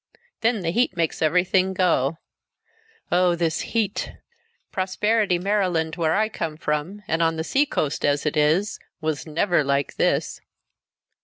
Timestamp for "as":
8.03-8.25